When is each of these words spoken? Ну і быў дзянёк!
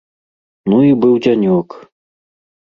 Ну 0.73 0.79
і 0.85 0.89
быў 1.03 1.13
дзянёк! 1.27 1.69